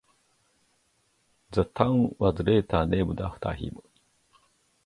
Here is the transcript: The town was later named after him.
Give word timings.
The 1.51 1.63
town 1.65 2.15
was 2.17 2.39
later 2.39 2.87
named 2.87 3.21
after 3.21 3.53
him. 3.53 3.77